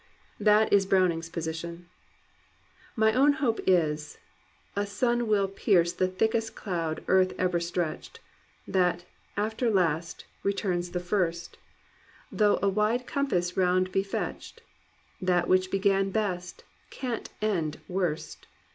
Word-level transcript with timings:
That 0.39 0.73
is 0.73 0.87
Browning's 0.87 1.29
position: 1.29 1.87
My 2.95 3.13
own 3.13 3.33
hope 3.33 3.59
is, 3.67 4.17
a 4.75 4.87
sun 4.87 5.27
will 5.27 5.47
pierce 5.47 5.93
The 5.93 6.07
thickest 6.07 6.55
cloud 6.55 7.03
earth 7.07 7.33
ever 7.37 7.59
stretched; 7.59 8.19
That, 8.67 9.05
after 9.37 9.69
Last, 9.69 10.25
returns 10.41 10.89
the 10.89 10.99
First, 10.99 11.59
Though 12.31 12.57
a 12.63 12.67
wide 12.67 13.05
compass 13.05 13.55
round 13.55 13.91
be 13.91 14.01
fetched; 14.01 14.63
That 15.21 15.47
what 15.47 15.69
began 15.69 16.09
best, 16.09 16.63
can't 16.89 17.29
end 17.39 17.79
worst. 17.87 18.47